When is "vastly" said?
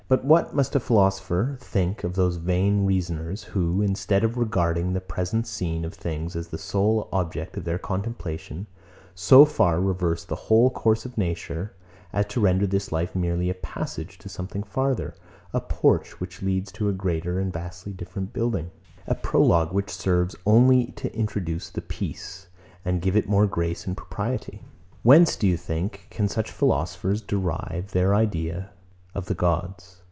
17.53-17.93